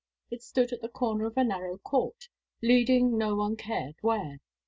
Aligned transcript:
It 0.31 0.41
stood 0.41 0.71
at 0.73 0.81
the 0.81 0.89
corner 0.89 1.25
of 1.27 1.37
a 1.37 1.43
narrow 1.43 1.77
court, 1.77 2.27
leading 2.63 3.19
no 3.19 3.35
one 3.35 3.55
cared 3.55 3.97
where. 4.01 4.39